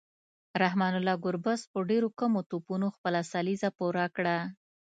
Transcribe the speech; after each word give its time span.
رحمان 0.61 0.93
الله 0.99 1.15
ګربز 1.25 1.61
په 1.71 1.77
ډیرو 1.89 2.09
کمو 2.19 2.39
توپونو 2.49 2.87
خپله 2.95 3.19
سلیزه 3.33 3.69
پوره 3.77 4.05
کړه 4.15 4.35